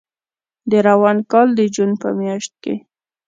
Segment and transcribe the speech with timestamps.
[0.71, 2.75] د روان کال د جون په میاشت کې